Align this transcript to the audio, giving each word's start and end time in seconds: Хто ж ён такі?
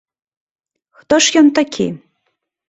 Хто 1.01 1.19
ж 1.27 1.37
ён 1.43 1.47
такі? 1.61 1.87